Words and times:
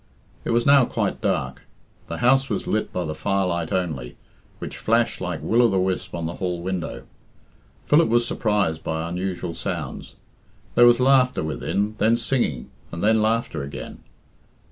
It 0.43 0.49
was 0.49 0.65
now 0.65 0.83
quite 0.85 1.21
dark. 1.21 1.61
The 2.07 2.17
house 2.17 2.49
was 2.49 2.65
lit 2.65 2.91
by 2.91 3.05
the 3.05 3.13
firelight 3.13 3.71
only, 3.71 4.15
which 4.57 4.79
flashed 4.79 5.21
like 5.21 5.43
Will 5.43 5.61
o' 5.61 5.67
the 5.67 5.77
wisp 5.79 6.15
on 6.15 6.25
the 6.25 6.37
hall 6.37 6.59
window. 6.59 7.03
Philip 7.85 8.09
was 8.09 8.25
surprised 8.25 8.83
by 8.83 9.07
unusual 9.07 9.53
sounds. 9.53 10.15
There 10.73 10.87
was 10.87 10.99
laughter 10.99 11.43
within, 11.43 11.93
then 11.99 12.17
singing, 12.17 12.71
and 12.91 13.03
then 13.03 13.21
laughter 13.21 13.61
again. 13.61 13.99